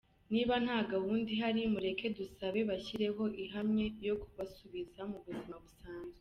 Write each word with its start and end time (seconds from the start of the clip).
Niba 0.31 0.53
nta 0.65 0.77
gahunda 0.91 1.27
ihari, 1.35 1.61
mureke 1.73 2.05
dusabe 2.17 2.59
bashyireho 2.69 3.23
ihamye 3.43 3.85
yo 4.07 4.15
kubasubiza 4.21 5.01
mu 5.11 5.17
buzima 5.25 5.55
busanzwe. 5.63 6.09